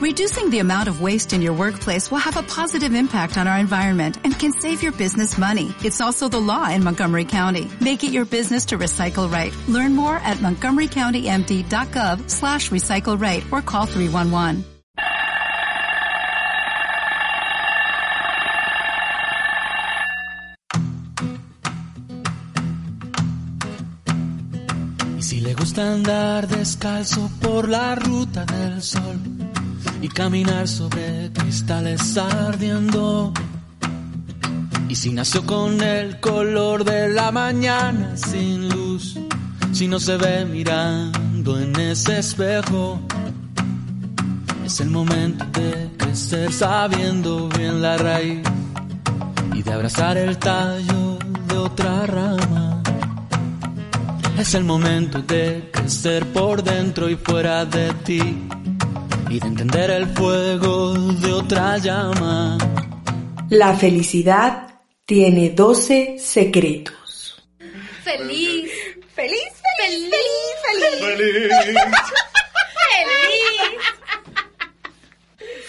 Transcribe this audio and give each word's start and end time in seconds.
Reducing 0.00 0.48
the 0.48 0.60
amount 0.60 0.88
of 0.88 1.02
waste 1.02 1.34
in 1.34 1.42
your 1.42 1.52
workplace 1.52 2.10
will 2.10 2.24
have 2.24 2.38
a 2.38 2.42
positive 2.42 2.94
impact 2.94 3.36
on 3.36 3.46
our 3.46 3.58
environment 3.58 4.16
and 4.24 4.32
can 4.32 4.50
save 4.50 4.82
your 4.82 4.92
business 4.92 5.36
money. 5.36 5.74
It's 5.84 6.00
also 6.00 6.26
the 6.26 6.40
law 6.40 6.70
in 6.70 6.82
Montgomery 6.82 7.26
County. 7.26 7.70
Make 7.82 8.02
it 8.02 8.10
your 8.10 8.24
business 8.24 8.64
to 8.66 8.78
recycle 8.78 9.30
right. 9.30 9.54
Learn 9.68 9.94
more 9.94 10.16
at 10.16 10.38
montgomerycountymd.gov 10.38 12.30
slash 12.30 12.70
recycle 12.70 13.20
right 13.20 13.44
or 13.52 13.60
call 13.60 13.84
311. 13.84 14.64
Y 25.18 25.22
si 25.22 25.40
le 25.42 25.52
gusta 25.52 25.92
andar 25.92 26.48
descalzo 26.48 27.30
por 27.42 27.68
la 27.68 27.94
ruta 27.96 28.46
del 28.46 28.80
sol 28.80 29.18
y 30.02 30.08
caminar 30.08 30.66
sobre 30.66 31.30
cristales 31.32 32.16
ardiendo. 32.16 33.32
Y 34.88 34.94
si 34.96 35.12
nació 35.12 35.44
con 35.46 35.80
el 35.82 36.18
color 36.20 36.84
de 36.84 37.08
la 37.08 37.30
mañana 37.30 38.16
sin 38.16 38.68
luz, 38.68 39.18
si 39.72 39.86
no 39.86 40.00
se 40.00 40.16
ve 40.16 40.44
mirando 40.44 41.58
en 41.60 41.76
ese 41.76 42.18
espejo, 42.18 43.00
es 44.64 44.80
el 44.80 44.90
momento 44.90 45.44
de 45.52 45.90
crecer 45.96 46.52
sabiendo 46.52 47.48
bien 47.48 47.80
la 47.82 47.96
raíz 47.96 48.42
y 49.54 49.62
de 49.62 49.72
abrazar 49.72 50.16
el 50.16 50.38
tallo 50.38 51.18
de 51.48 51.56
otra 51.56 52.06
rama. 52.06 52.82
Es 54.38 54.54
el 54.54 54.64
momento 54.64 55.20
de 55.22 55.68
crecer 55.72 56.26
por 56.32 56.62
dentro 56.62 57.08
y 57.08 57.16
fuera 57.16 57.64
de 57.64 57.92
ti 58.04 58.48
y 59.30 59.38
de 59.38 59.46
entender 59.46 59.90
el 59.90 60.08
fuego 60.08 60.92
de 60.94 61.32
otra 61.32 61.78
llama. 61.78 62.58
La 63.48 63.74
felicidad 63.74 64.80
tiene 65.06 65.50
12 65.50 66.16
secretos. 66.18 67.48
Feliz. 68.02 68.72
Feliz, 69.14 69.52
feliz, 69.78 70.10
Feliz. 70.10 70.10
feliz, 70.66 71.14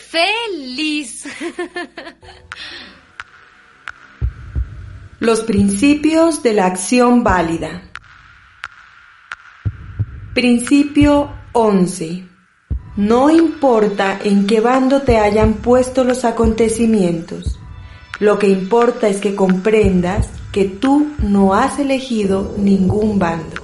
feliz. 0.09 1.25
Feliz. 1.25 1.25
Los 5.19 5.41
principios 5.41 6.41
de 6.41 6.53
la 6.53 6.65
acción 6.65 7.23
válida. 7.23 7.83
Principio 10.33 11.31
11. 11.53 12.30
No 12.97 13.29
importa 13.29 14.19
en 14.21 14.47
qué 14.47 14.59
bando 14.59 15.01
te 15.01 15.17
hayan 15.17 15.53
puesto 15.53 16.03
los 16.03 16.25
acontecimientos. 16.25 17.57
Lo 18.19 18.37
que 18.37 18.49
importa 18.49 19.07
es 19.07 19.21
que 19.21 19.33
comprendas 19.33 20.27
que 20.51 20.65
tú 20.65 21.07
no 21.19 21.53
has 21.53 21.79
elegido 21.79 22.53
ningún 22.57 23.17
bando. 23.17 23.61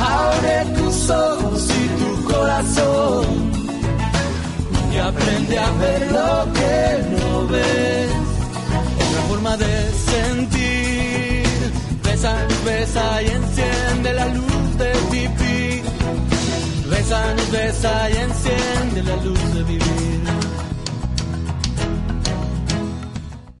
Abre 0.00 0.64
tus 0.76 1.10
ojos 1.10 1.68
y 1.70 1.88
tu 2.02 2.32
corazón 2.32 3.26
y 4.92 4.96
aprende 4.96 5.58
a 5.58 5.70
ver 5.72 6.10
lo 6.10 6.52
que 6.54 7.22
no 7.22 7.46
ves. 7.48 8.10
Otra 8.96 9.22
forma 9.28 9.56
de 9.58 9.92
sentir. 9.92 11.44
Besa, 12.02 12.46
besa 12.64 13.22
y 13.22 13.26
enciende 13.26 14.12
la 14.14 14.26
luz. 14.28 14.63
Besa, 17.24 17.50
besa 17.50 18.10
y 18.10 18.16
enciende 18.16 19.02
la 19.02 19.16
luz 19.16 19.54
de 19.54 19.62
vivir. 19.62 20.20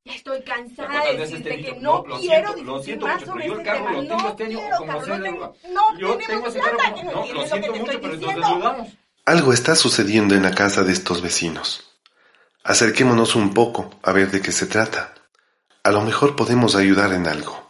Estoy 0.04 0.42
cansada 0.42 0.88
¿Cuántas 0.88 1.12
de 1.12 1.18
decirte 1.18 1.62
que 1.62 1.80
no, 1.80 2.04
lo 2.06 2.18
quiero 2.18 2.52
siento, 2.52 2.64
lo 2.64 2.78
discutir 2.78 2.84
siento 2.84 3.06
más 3.06 3.14
mucho, 3.20 3.26
sobre 3.26 3.44
pero 3.44 3.54
yo 3.54 3.60
el 3.60 3.60
este 3.60 3.72
carro 3.72 3.86
tema. 3.86 3.94
lo 3.94 4.06
tengo 4.06 4.22
no 4.22 4.28
este 4.28 4.46
quiero, 4.46 4.76
como 4.76 4.92
no, 4.92 5.18
no 5.72 5.98
Yo 5.98 6.18
tengo 6.18 6.46
ese 6.46 6.60
carro, 6.60 6.78
lo 7.02 7.34
lo 7.34 7.42
que 7.42 7.48
siento 7.48 7.74
mucho, 7.74 8.00
pero 8.00 8.14
ayudamos. 8.14 8.88
Algo 9.26 9.52
está 9.54 9.74
sucediendo 9.74 10.34
en 10.34 10.42
la 10.42 10.50
casa 10.50 10.84
de 10.84 10.92
estos 10.92 11.22
vecinos. 11.22 11.84
Acerquémonos 12.62 13.34
un 13.34 13.54
poco 13.54 13.90
a 14.02 14.12
ver 14.12 14.30
de 14.30 14.42
qué 14.42 14.52
se 14.52 14.66
trata. 14.66 15.14
A 15.82 15.90
lo 15.90 16.02
mejor 16.02 16.36
podemos 16.36 16.76
ayudar 16.76 17.12
en 17.12 17.26
algo. 17.26 17.66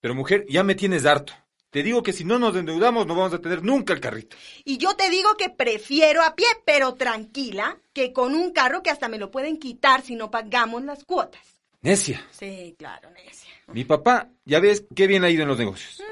Pero 0.00 0.14
mujer, 0.14 0.44
ya 0.48 0.62
me 0.62 0.74
tienes 0.74 1.06
harto. 1.06 1.32
Te 1.76 1.82
digo 1.82 2.02
que 2.02 2.14
si 2.14 2.24
no 2.24 2.38
nos 2.38 2.56
endeudamos 2.56 3.06
no 3.06 3.14
vamos 3.14 3.34
a 3.34 3.38
tener 3.38 3.62
nunca 3.62 3.92
el 3.92 4.00
carrito. 4.00 4.34
Y 4.64 4.78
yo 4.78 4.96
te 4.96 5.10
digo 5.10 5.36
que 5.36 5.50
prefiero 5.50 6.22
a 6.22 6.34
pie, 6.34 6.46
pero 6.64 6.94
tranquila, 6.94 7.78
que 7.92 8.14
con 8.14 8.34
un 8.34 8.50
carro 8.52 8.82
que 8.82 8.88
hasta 8.88 9.08
me 9.08 9.18
lo 9.18 9.30
pueden 9.30 9.58
quitar 9.58 10.00
si 10.00 10.16
no 10.16 10.30
pagamos 10.30 10.82
las 10.84 11.04
cuotas. 11.04 11.42
Necia. 11.82 12.26
Sí, 12.30 12.74
claro, 12.78 13.10
necia. 13.10 13.50
Mi 13.74 13.84
papá, 13.84 14.30
ya 14.46 14.58
ves 14.58 14.86
qué 14.94 15.06
bien 15.06 15.22
ha 15.22 15.28
ido 15.28 15.42
en 15.42 15.48
los 15.48 15.58
negocios. 15.58 16.02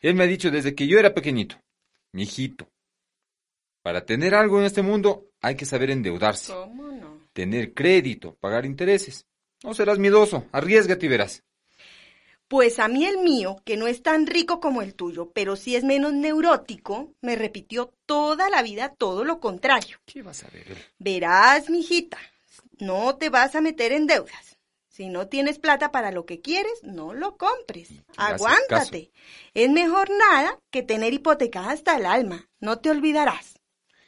Él 0.00 0.14
me 0.14 0.24
ha 0.24 0.26
dicho 0.26 0.50
desde 0.50 0.74
que 0.74 0.86
yo 0.86 0.98
era 0.98 1.12
pequeñito, 1.12 1.56
mi 2.12 2.22
hijito, 2.22 2.66
para 3.82 4.06
tener 4.06 4.34
algo 4.34 4.60
en 4.60 4.64
este 4.64 4.80
mundo 4.80 5.26
hay 5.42 5.56
que 5.56 5.66
saber 5.66 5.90
endeudarse, 5.90 6.54
¿Cómo 6.54 6.90
no? 6.90 7.28
tener 7.34 7.74
crédito, 7.74 8.34
pagar 8.40 8.64
intereses. 8.64 9.26
No 9.62 9.74
serás 9.74 9.98
miedoso, 9.98 10.46
arriesgate 10.52 11.04
y 11.04 11.10
verás. 11.10 11.44
Pues 12.52 12.78
a 12.80 12.86
mí 12.86 13.06
el 13.06 13.16
mío, 13.16 13.62
que 13.64 13.78
no 13.78 13.86
es 13.86 14.02
tan 14.02 14.26
rico 14.26 14.60
como 14.60 14.82
el 14.82 14.94
tuyo, 14.94 15.30
pero 15.32 15.56
sí 15.56 15.74
es 15.74 15.84
menos 15.84 16.12
neurótico, 16.12 17.14
me 17.22 17.34
repitió 17.34 17.94
toda 18.04 18.50
la 18.50 18.60
vida 18.60 18.90
todo 18.94 19.24
lo 19.24 19.40
contrario. 19.40 19.96
¿Qué 20.04 20.20
vas 20.20 20.44
a 20.44 20.50
ver? 20.50 20.76
Verás, 20.98 21.70
mijita, 21.70 22.18
no 22.78 23.16
te 23.16 23.30
vas 23.30 23.54
a 23.54 23.62
meter 23.62 23.92
en 23.92 24.06
deudas. 24.06 24.58
Si 24.86 25.08
no 25.08 25.28
tienes 25.28 25.58
plata 25.58 25.90
para 25.92 26.12
lo 26.12 26.26
que 26.26 26.42
quieres, 26.42 26.74
no 26.82 27.14
lo 27.14 27.38
compres. 27.38 27.88
Aguántate. 28.18 29.12
Es 29.54 29.70
mejor 29.70 30.10
nada 30.10 30.58
que 30.70 30.82
tener 30.82 31.14
hipotecada 31.14 31.70
hasta 31.70 31.96
el 31.96 32.04
alma. 32.04 32.50
No 32.60 32.80
te 32.80 32.90
olvidarás. 32.90 33.60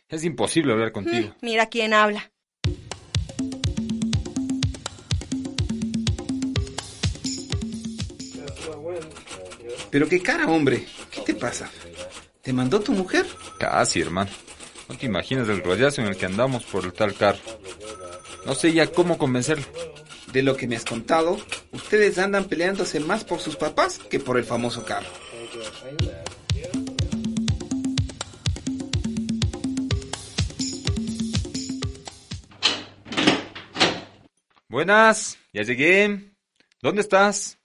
Es 0.06 0.22
imposible 0.22 0.74
hablar 0.74 0.92
contigo. 0.92 1.28
Mm, 1.28 1.46
Mira 1.46 1.70
quién 1.70 1.94
habla. 1.94 2.30
Pero 9.94 10.08
qué 10.08 10.20
cara, 10.20 10.48
hombre. 10.48 10.88
¿Qué 11.08 11.20
te 11.20 11.34
pasa? 11.34 11.70
¿Te 12.42 12.52
mandó 12.52 12.80
tu 12.80 12.90
mujer? 12.90 13.24
Casi, 13.60 14.00
hermano. 14.00 14.28
No 14.88 14.98
te 14.98 15.06
imaginas 15.06 15.48
el 15.48 15.62
rollazo 15.62 16.00
en 16.00 16.08
el 16.08 16.16
que 16.16 16.26
andamos 16.26 16.64
por 16.64 16.84
el 16.84 16.92
tal 16.92 17.14
carro. 17.14 17.38
No 18.44 18.56
sé 18.56 18.72
ya 18.72 18.90
cómo 18.90 19.16
convencerlo. 19.18 19.64
De 20.32 20.42
lo 20.42 20.56
que 20.56 20.66
me 20.66 20.74
has 20.74 20.84
contado, 20.84 21.38
ustedes 21.70 22.18
andan 22.18 22.46
peleándose 22.46 22.98
más 22.98 23.22
por 23.22 23.38
sus 23.38 23.54
papás 23.54 24.00
que 24.10 24.18
por 24.18 24.36
el 24.36 24.42
famoso 24.42 24.84
carro. 24.84 25.06
Buenas, 34.68 35.38
ya 35.52 35.62
llegué. 35.62 36.32
¿Dónde 36.82 37.02
estás? 37.02 37.58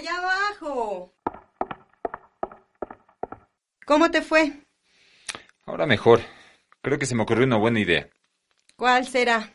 Allá 0.00 0.16
abajo. 0.16 1.12
¿Cómo 3.84 4.10
te 4.10 4.22
fue? 4.22 4.50
Ahora 5.66 5.84
mejor. 5.84 6.22
Creo 6.80 6.98
que 6.98 7.04
se 7.04 7.14
me 7.14 7.22
ocurrió 7.22 7.44
una 7.44 7.58
buena 7.58 7.80
idea. 7.80 8.08
¿Cuál 8.76 9.06
será? 9.06 9.52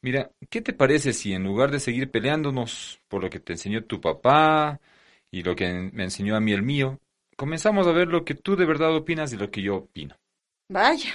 Mira, 0.00 0.30
¿qué 0.48 0.62
te 0.62 0.72
parece 0.72 1.12
si 1.12 1.34
en 1.34 1.44
lugar 1.44 1.70
de 1.70 1.78
seguir 1.78 2.10
peleándonos 2.10 3.00
por 3.06 3.22
lo 3.22 3.28
que 3.28 3.38
te 3.38 3.52
enseñó 3.52 3.84
tu 3.84 4.00
papá 4.00 4.80
y 5.30 5.42
lo 5.42 5.54
que 5.54 5.70
me 5.92 6.04
enseñó 6.04 6.36
a 6.36 6.40
mí 6.40 6.54
el 6.54 6.62
mío, 6.62 6.98
comenzamos 7.36 7.86
a 7.86 7.92
ver 7.92 8.08
lo 8.08 8.24
que 8.24 8.34
tú 8.34 8.56
de 8.56 8.64
verdad 8.64 8.96
opinas 8.96 9.34
y 9.34 9.36
lo 9.36 9.50
que 9.50 9.60
yo 9.60 9.76
opino? 9.76 10.16
Vaya, 10.68 11.12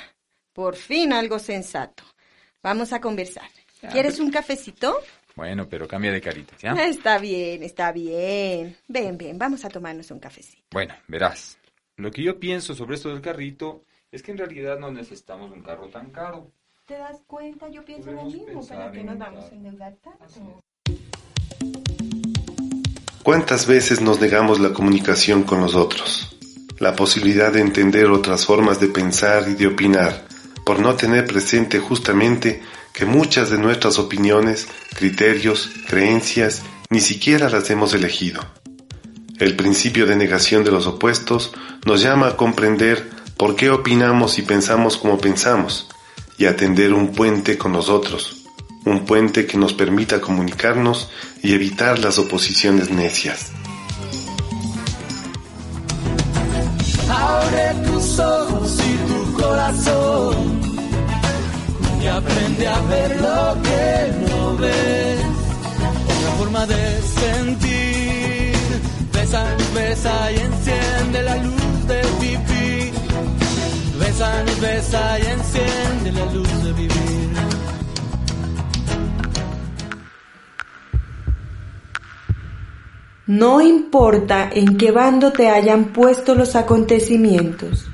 por 0.53 0.75
fin 0.75 1.13
algo 1.13 1.39
sensato. 1.39 2.03
Vamos 2.61 2.93
a 2.93 3.01
conversar. 3.01 3.49
¿Quieres 3.91 4.19
un 4.19 4.29
cafecito? 4.29 4.99
Bueno, 5.37 5.69
pero 5.69 5.87
cambia 5.87 6.11
de 6.11 6.19
caritas, 6.19 6.59
¿ya? 6.59 6.71
Está 6.71 7.19
bien, 7.19 7.61
está 7.61 7.91
bien. 7.91 8.75
Ven, 8.87 9.19
ven, 9.19 9.37
vamos 9.37 9.63
a 9.65 9.69
tomarnos 9.69 10.09
un 10.09 10.19
cafecito. 10.19 10.63
Bueno, 10.71 10.95
verás. 11.07 11.59
Lo 11.95 12.09
que 12.09 12.23
yo 12.23 12.39
pienso 12.39 12.73
sobre 12.73 12.95
esto 12.95 13.09
del 13.09 13.21
carrito 13.21 13.83
es 14.11 14.23
que 14.23 14.31
en 14.31 14.39
realidad 14.39 14.79
no 14.79 14.91
necesitamos 14.91 15.51
un 15.51 15.61
carro 15.61 15.89
tan 15.89 16.09
caro. 16.09 16.51
¿Te 16.87 16.97
das 16.97 17.21
cuenta? 17.27 17.69
Yo 17.69 17.85
pienso 17.85 18.11
lo 18.11 18.23
mismo. 18.25 18.67
¿Para 18.67 18.91
qué 18.91 19.03
nos 19.03 19.19
vamos 19.19 19.45
a 19.45 19.53
endeudar 19.53 19.95
tanto? 19.97 20.63
¿Cuántas 23.21 23.67
veces 23.67 24.01
nos 24.01 24.19
negamos 24.19 24.59
la 24.59 24.73
comunicación 24.73 25.43
con 25.43 25.61
los 25.61 25.75
otros? 25.75 26.35
La 26.79 26.95
posibilidad 26.95 27.53
de 27.53 27.61
entender 27.61 28.07
otras 28.07 28.43
formas 28.43 28.79
de 28.79 28.87
pensar 28.87 29.47
y 29.47 29.53
de 29.53 29.67
opinar, 29.67 30.26
por 30.67 30.81
no 30.81 30.95
tener 30.95 31.25
presente 31.25 31.79
justamente 31.79 32.61
que 32.91 33.05
muchas 33.05 33.49
de 33.49 33.57
nuestras 33.57 33.99
opiniones, 33.99 34.67
criterios, 34.93 35.69
creencias, 35.87 36.61
ni 36.89 36.99
siquiera 36.99 37.49
las 37.49 37.69
hemos 37.69 37.93
elegido. 37.93 38.41
El 39.39 39.55
principio 39.55 40.05
de 40.05 40.17
negación 40.17 40.65
de 40.65 40.71
los 40.71 40.85
opuestos 40.85 41.53
nos 41.85 42.01
llama 42.01 42.27
a 42.27 42.35
comprender 42.35 43.09
por 43.37 43.55
qué 43.55 43.69
opinamos 43.69 44.39
y 44.39 44.41
pensamos 44.41 44.97
como 44.97 45.19
pensamos, 45.19 45.87
y 46.37 46.47
a 46.47 46.57
tender 46.57 46.93
un 46.93 47.13
puente 47.13 47.57
con 47.57 47.71
los 47.71 47.87
otros, 47.87 48.43
un 48.83 49.05
puente 49.05 49.45
que 49.45 49.57
nos 49.57 49.71
permita 49.71 50.19
comunicarnos 50.19 51.09
y 51.41 51.53
evitar 51.53 51.97
las 51.97 52.17
oposiciones 52.19 52.89
necias. 52.89 53.53
Corazón 59.37 60.61
y 62.01 62.07
aprende 62.07 62.67
a 62.67 62.81
ver 62.81 63.21
lo 63.21 63.61
que 63.61 64.29
no 64.29 64.57
ves. 64.57 65.19
Otra 66.05 66.31
forma 66.37 66.65
de 66.65 67.01
sentir. 67.01 68.53
Besa, 69.13 69.45
besa 69.73 70.31
y 70.31 70.35
enciende 70.37 71.23
la 71.23 71.35
luz 71.37 71.87
de 71.87 72.01
vivir. 72.19 72.93
Besa, 73.99 74.31
besa 74.61 75.19
y 75.19 75.25
enciende 75.27 76.11
la 76.13 76.25
luz 76.33 76.63
de 76.63 76.73
vivir. 76.73 77.17
No 83.27 83.59
importa 83.59 84.49
en 84.53 84.77
qué 84.77 84.91
bando 84.91 85.33
te 85.33 85.49
hayan 85.49 85.85
puesto 85.85 86.33
los 86.33 86.55
acontecimientos. 86.55 87.89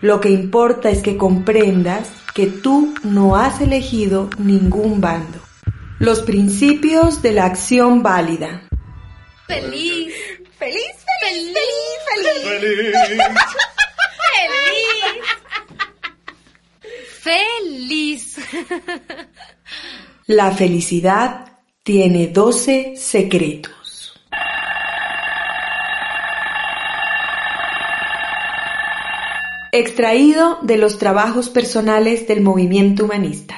Lo 0.00 0.20
que 0.20 0.30
importa 0.30 0.90
es 0.90 1.02
que 1.02 1.16
comprendas 1.16 2.08
que 2.34 2.46
tú 2.46 2.94
no 3.02 3.36
has 3.36 3.60
elegido 3.60 4.30
ningún 4.38 5.00
bando. 5.00 5.40
Los 5.98 6.22
principios 6.22 7.20
de 7.22 7.32
la 7.32 7.46
acción 7.46 8.02
válida. 8.02 8.62
Feliz. 9.46 10.14
Feliz, 10.58 10.84
feliz, 11.20 11.52
Feliz. 11.52 12.54
feliz, 12.54 12.92
feliz. 13.06 13.22
Feliz. 17.20 18.36
Feliz. 18.36 18.36
La 20.26 20.52
felicidad 20.52 21.58
tiene 21.82 22.28
12 22.28 22.94
secretos. 22.96 23.77
Extraído 29.72 30.58
de 30.62 30.78
los 30.78 30.98
trabajos 30.98 31.50
personales 31.50 32.26
del 32.26 32.40
movimiento 32.40 33.04
humanista. 33.04 33.57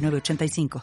906985. 0.01 0.79